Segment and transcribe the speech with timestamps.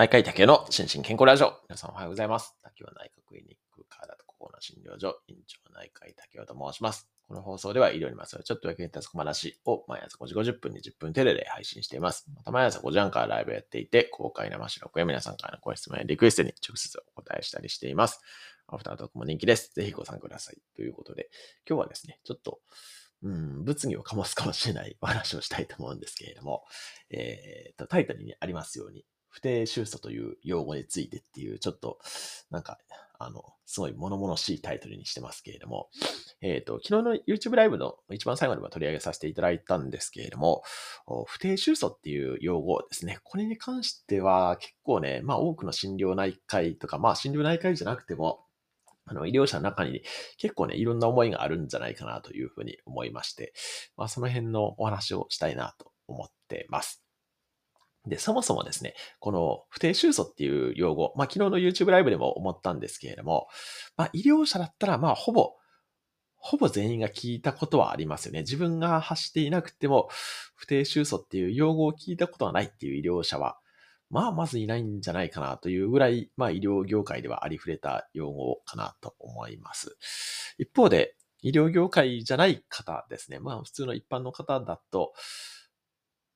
[0.00, 1.52] 内科医竹の心身健康ラジオ。
[1.68, 2.56] 皆さんおはようございます。
[2.62, 7.10] 竹は内科クリニック体と心の診療所、院長内科医竹雄と申します。
[7.28, 12.24] この放送では医療にまつわるちょっと役に立つ小話を毎朝5時50分に10分テレで配信しています。
[12.34, 18.22] また毎朝5時半からライブやっていて、公開生収録や皆さんからのご質問やリクエストに直接お答えしたりしています。
[18.68, 19.74] アフタートークも人気です。
[19.74, 20.56] ぜひご参加ください。
[20.76, 21.28] ということで、
[21.68, 22.60] 今日はですね、ちょっと、
[23.22, 26.64] うん、物議を醸すかもしれないお話をしたいと思うんですけれども、
[27.10, 31.98] えー、と、タイトルにありますように、不定収素という用語についてっていう、ちょっと、
[32.50, 32.78] なんか、
[33.18, 35.90] あの、すごい物々しいタイトルにしてますけれども、
[36.40, 40.62] えっ、と、昨日の YouTube ライブの一番最後にも取り上げさせていただいたんですけれども、
[41.26, 43.18] 不定収素っていう用語ですね。
[43.22, 48.46] これに関しては結構ね、まあ多くの診療内科医とか、まあ診療内科医じゃなくても、
[49.04, 50.02] あの、医療者の中に
[50.38, 53.52] 結構ね、いろんな思いがあるんじゃないかなというふうに思いまして、
[53.96, 57.04] まあその辺のお話をしたいなと思ってます。
[58.06, 63.48] で、そもそもですね、この不定収素っていう用語、まあ昨日の YouTube ライブでも思ったんですけれども、
[63.96, 65.52] まあ医療者だったらまあほぼ、
[66.36, 68.40] ほぼ全員が聞いたことはありますよね。
[68.40, 70.08] 自分が発していなくても、
[70.54, 73.58] 不定収素っていう用語を聞いたことがないっていう医療者は、
[74.08, 79.98] まあまずいないんじゃないかなというぐらい、まあ医療業界ではありふれた用語かなと思います。
[80.58, 83.38] 一方で、医療業界じゃない方ですね。
[83.38, 85.12] まあ普通の一般の方だと、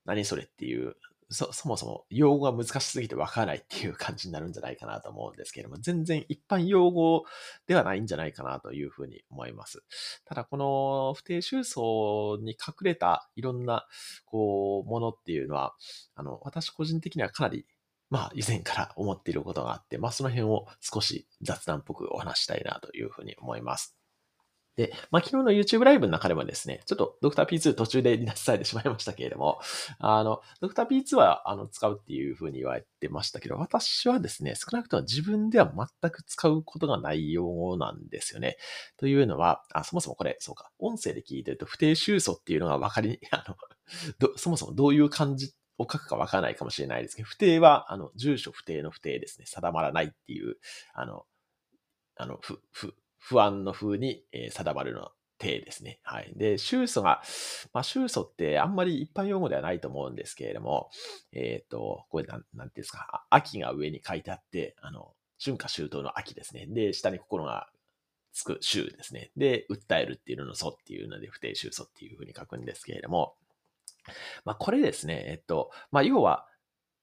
[0.05, 0.97] 何それっていう、
[1.29, 7.25] そ、そもそも用語が難しすぎてわからないっていう感じになるんじゃないかなと思うんですけれども、全然一般用語
[7.67, 9.83] ではないんじゃないかなというふうに思います。
[10.25, 13.87] ただこの不定収層に隠れたいろんな、
[14.25, 15.75] こう、ものっていうのは、
[16.15, 17.67] あの、私個人的にはかなり
[18.11, 23.97] まあ、以前から思っていることがあって、まあ、その辺を少し雑談っぽくお話したいなというふうに思います。
[24.77, 27.47] で、まあ、昨日の YouTube ライブの中でもですね、ちょっと Dr.
[27.47, 29.61] P2 途中で離脱されてしまいましたけれども、
[29.99, 30.87] あの、Dr.
[30.87, 35.73] P2 はあの使うっていうふうに言われてましたけど、私はですね、少なくとも自分では
[36.03, 38.57] 全く使うことがない用語なんですよね。
[38.97, 43.57] というのは、あそもそもこれ、そうか、音声で聞いてると不定収素っていうのが分かり、 あの、
[44.37, 49.47] そもそもどういう感じを書くかわからないかもしれないですけど、不定は、あの、住所不定の不定ですね。
[49.47, 50.57] 定まらないっていう、
[50.95, 51.27] あの、
[52.17, 55.99] あの、不、不、不安の風に、え定まるの定ですね。
[56.03, 56.33] はい。
[56.37, 57.23] で、収素が、
[57.73, 60.91] まあ、収素ってあんまり一般用語ではないと思うんですけれども、
[61.33, 66.67] えっ、と、これなん、なんていうんですか、秋が上に書いてあって、あの、春夏秋冬の秋ですね。
[66.69, 67.69] で、下に心が
[68.33, 69.31] つく週ですね。
[69.37, 73.35] で、訴えるっていうのの素っていうので、不定収素っていう風に書くんですけれども、
[74.45, 76.47] まあ、これですね、えっと、まあ、要は、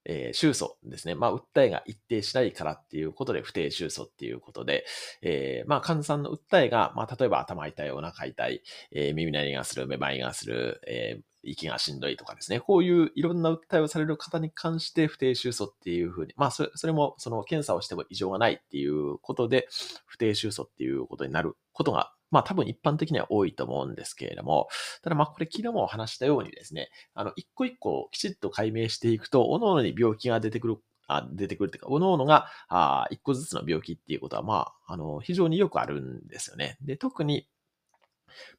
[0.06, 1.16] えー、収素ですね。
[1.16, 4.86] まあ、訴えが一定しないからっていうことで、不定収素っていうことで、
[5.22, 12.60] えー、まあ、患者さんの訴えが、まあ、例えば頭痛い、お腹痛い、えー、耳鳴りがする、めまいがする、えー、息がしんどいとかですね。
[12.60, 19.68] こういういろんな訴えをされる方に関して不定収素っていうふうに、まあそれ、それもその検査をしても異常がないっていうことで、
[20.06, 24.68] 不定収素っていうことになることが、まあ多分一般的には多いと思うんですけれども、
[25.04, 30.78] ただまあこれ昨日も話したようにですね、あの、一個一個きちっと解明していくと、各々に病気が出てくる
[31.12, 36.78] あ出てくるっていうか、各々が、あ一個ずつの病気っていうことは、まあ、あの、非常によくあるんですよね。
[36.82, 37.48] で、特に、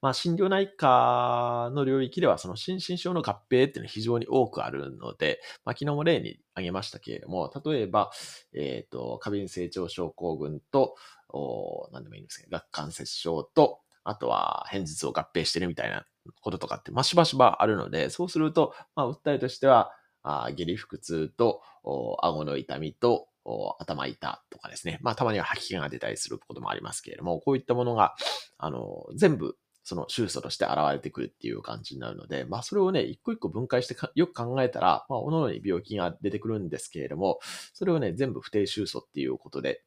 [0.03, 8.11] まあ、心療内科の領域では、その心身症の合併っていうのは非常に多くあるので、まあ、昨日も例に挙げましたけれども、例えば、
[8.53, 10.95] えっ、と、過敏性腸症候群と、
[11.33, 16.05] お何でもいいんですけど、顎関節症と、あとは、片頭痛を合併してるみたいな
[16.41, 19.93] こととかって、まあ、しばしばあるので、そうすると、まあ、訴えとしては、
[20.25, 24.17] あ下痢腹痛と、お顎の痛みと、頭痛
[24.51, 24.99] とかですね。
[25.03, 28.15] まあ、たまには吐き気が出たりすることもありますけれども、こういったものが、
[28.59, 37.41] あの、全部、その収素として現れてくるっていう感じになるので、まあそれをね、一個一個分解してよく考えたら、まあ、各々に病気が出てくるんですけれども、
[37.73, 39.83] それをね、全部不定収素っていうことで、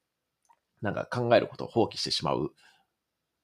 [0.82, 2.52] なんか考えることを放棄してしまう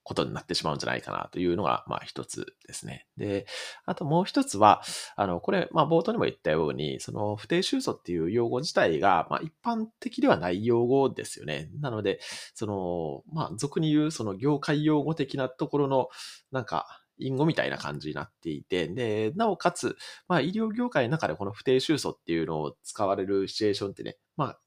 [0.04, 3.08] ことになってしまうんじゃないかなというのが、まあ一つですね。
[3.18, 3.46] で、
[3.86, 4.82] あともう一つは、
[5.16, 11.70] あの、これ、まあ冒頭にも言ったように、その不定収素っていう用語自体が、まあ一般的ではない用語ですよね。
[11.80, 12.20] なので、
[12.56, 16.10] その、まあ俗に言うその業界用語的なところの、
[16.52, 16.88] なんか、
[17.18, 19.96] 隠語みたいな感じになっていて、で、なおかつ、
[20.28, 24.60] まあ医療業界の中でこの不定収素っていうのを使われるシチュエーションってね、まあ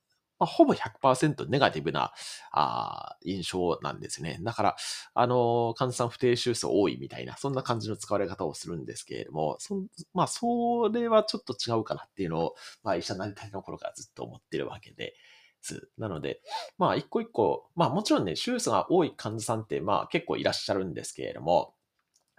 [0.45, 2.13] まあ、ほぼ100%ネガティブな
[2.53, 4.39] あ印象なんですね。
[4.43, 4.77] だから、
[5.15, 9.83] あの、患者さん不定収素多いみたいな、そんな感じの使われ方をするんですけれども、そ
[10.13, 15.15] まあ、それはちょっと違うかなっていうのを、まあ、医者になりたいの頃からずっと思ってるわけで、
[15.97, 16.43] なので、
[16.77, 21.75] まあ、一個一個、まあ、もちろんね、手術が多い患者さんって、まあ、結構いらっしゃるんですけれども、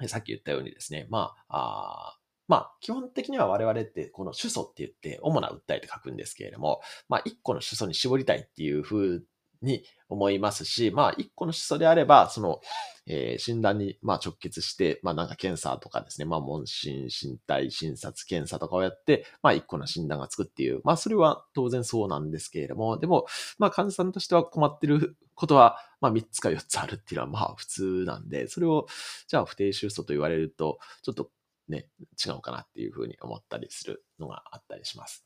[0.07, 9.21] さっき言ったようにですね、まあ、あまあ、基本的には我々ってこの主訴って言って主な訴えて書くんですけれども、まあ、一個の主訴に絞りたいっていう風
[9.61, 12.61] に思いますし、まあ、一個の主訴であれば、その、
[13.07, 23.25] えー、診断に、まあ、直結して、まあ、なんか検査とかですね、まあ、問診、身体、診察、検査とかをやって、まあ、一個の診断がつくっていう、まあ、それは当然そうなんですけれども、でも、
[23.57, 28.87] まあ、患者さんとしては困ってることは、まあ、3つか4つあるっていうのは、まあ、普通なんで、それを、
[29.27, 31.29] じゃあ、不定収訴と言われると、ちょっと
[31.67, 31.87] ね、
[32.23, 35.25] 違うかなっていうふうに思ったりするのがあったりします。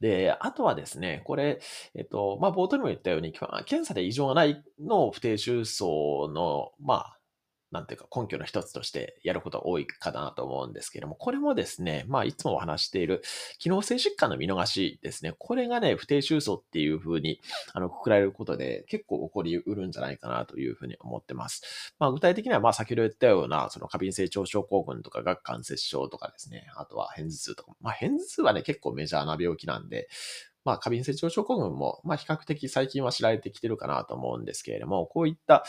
[0.00, 1.60] で、あとはですね、これ、
[1.94, 7.18] えっと、まあ、冒頭にも言ったように、検査で異常がないの不定収層の、まあ、
[7.74, 13.22] なんていうか根拠の一つとしてやることが多いかなと思うんですけれども、これもですね、まあいつもお話している
[13.58, 15.34] 機能性疾患の見逃しですね。
[15.36, 17.40] これがね、不定収束っていうふうに、
[17.72, 21.92] あの、くくられることで結構起こりうるんじゃないかなというふうに思ってます。
[21.98, 30.08] まあ具体的には、まあ先ほど言ったような、その過敏性腸症候群とか顎関節症とかですね、あとは片頭痛とか、まあ片頭痛はね、結構メジャーな病気なんで、
[30.64, 35.64] まあ、過敏性腸症候群も、まあ、比較的最近は知られてきてるかなと思うんですけれども、こういった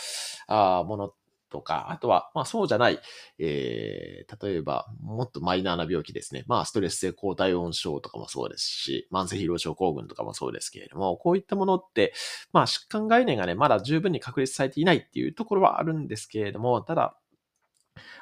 [0.48, 1.14] あもの
[1.56, 3.00] とか、あとは、まあそうじゃない、
[3.40, 6.44] えー、例えば、もっとマイナーな病気ですね。
[6.48, 12.14] まあストレス性抗体温症とかもそうですし、慢性疲労症候群とかもそうですけれども、こういったものって、
[12.52, 17.18] まあ疾患概念がね、まだ十分に確立されていないっていうところはあるんですけれども、ただ、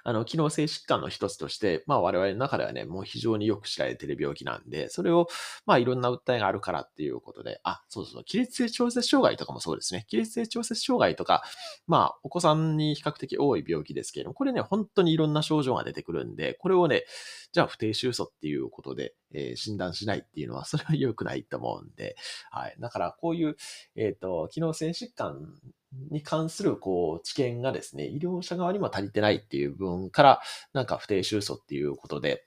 [0.04, 5.28] あの、機能性疾患の一つとして、まあ我々の中ではね、もう非常によく知られている病気なんで、それを、
[5.66, 10.06] まあいろんな訴えがあるからっていうことで、あ、そうそう、起立性調節障害とかもそうですね。
[10.08, 11.44] 起立性調節障害とか、
[11.88, 17.06] まあお子さんに比較的多い病気ですけれども、これね、本当にいろんな症状が出てくるんで、これをね、
[17.52, 22.16] じゃあ不定収素っていうことで、えー、診断しないっていうのは、それは良くないと思うんで、
[22.52, 22.75] はい。
[22.80, 23.56] だからこういう、
[23.96, 25.54] えっ、ー、と、機能性疾患
[26.12, 30.42] に関する、こう、知見がですね、医療者側にも足りてないっていう部分から、
[30.74, 32.45] なんか不定収束っていうことで、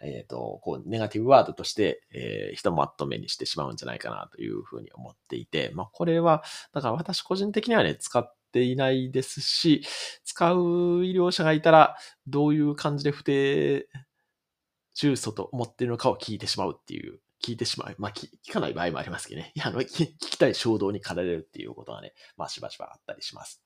[0.00, 6.42] えっ、ー、と、こう、ネガティブワードとして、えー、ひとまとめにしてしまうんじゃないかなというふうに思っていて、まあ、これは、
[6.72, 9.84] だから私個人的にはね、使っていないですし、
[10.24, 11.96] 使う医療者がいたら、
[12.26, 13.88] どういう感じで不定
[14.94, 17.94] 収束と思っているのかを聞いてしまうっていう聞いてしまう。
[17.98, 19.52] まあ、聞かない場合もありますけどね。
[19.54, 23.62] いや、あの、 聞きたい衝動に駆られるっていうことがね、まあ、しばしばあったりします。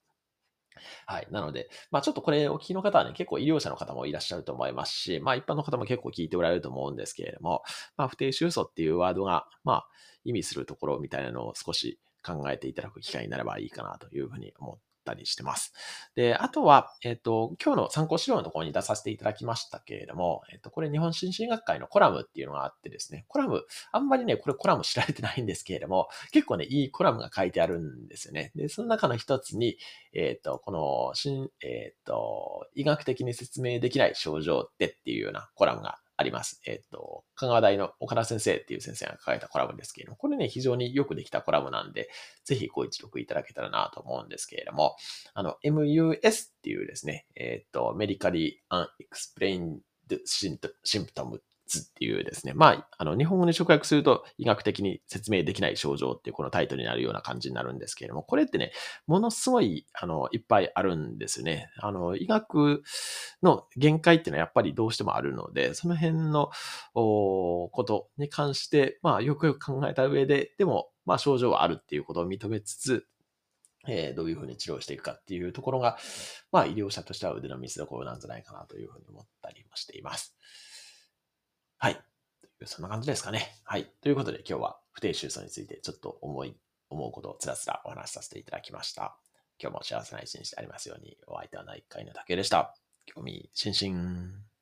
[1.06, 1.28] はい。
[1.31, 7.62] なので、まあちょっとこれお聞きの方はね、結構医療者の方もいらっしゃると思いますし、まあ一般の方も結構聞いておられると思うんですけれども、
[7.96, 9.88] まあ不定収束っていうワードが、まあ
[10.25, 15.73] 意味するところみたいなのを少し考えていただく機会になればいいかなというふうに思ったりしてます。
[16.17, 23.62] で、あとは、えっ、と、今日の参考資料のところに出させていただきましたけれども、えっ、と、これ日本心身学会のコラムっていうのがあってですね、コラム、
[23.93, 28.50] あんまりね、これコラム知られてないんですけれども、結構ね、いいコラムが書いてあるんですよね。
[28.56, 29.79] で、その中の一つに、
[30.12, 36.61] えっ、と、この、新えっ、と、医学的に説明できない症状ってっていうようなコラムがあります。
[36.67, 42.09] えっ、と、香川大の岡田先生っていう先生が書いたコラムですけれども、これね、非常によくできたコラムなんで、
[42.45, 44.97] ぜひご一読いただけたらなと思うんですけれども、
[45.35, 46.21] あの、MUS っ
[46.63, 50.59] ていうですね、えっ、と、メディカリ・アン・エクスプレインド・シン
[51.05, 58.73] プトムっっていうですね、まあ、あの、日本語に直訳すると医学的に説明できない症状っていうこのタイトルになるような感じになるんですけれども、これってね、
[59.07, 61.71] ものすごい、あの、いっぱいあるんですね。
[61.79, 62.83] あの、医学
[63.43, 66.51] の限界っていうのはやっぱりどうしてもあるので、その辺の
[66.93, 73.06] ことに関して、まあ、よくよく考えた上で、でも、まあ、症状はあるっていうことを認めつつ、
[73.89, 75.96] えー、どういうふうに治療していくかっていうところが、
[76.53, 80.37] まあ、医療者としては腕の見せ所なんじゃないかなというふうに思ったりもしています。
[81.79, 82.01] はい。
[82.65, 83.61] そんな感じですかね。
[83.65, 83.91] はい。
[84.01, 86.56] ということで今日は不定収束についてちょっと思い、
[86.89, 89.19] 思うことをつらつらお話しさせていただきました。
[89.61, 92.75] 今日も幸せな一日でありますように、お相手は内科医の竹でした。
[93.06, 94.56] 興味津々。